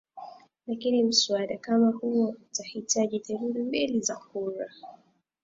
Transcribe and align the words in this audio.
lakini 0.67 1.03
mswada 1.03 1.57
kama 1.57 1.91
huo 1.91 2.29
utahitaji 2.51 3.19
theluthi 3.19 3.59
mbili 3.63 3.99
za 4.01 4.15
kura 4.15 4.71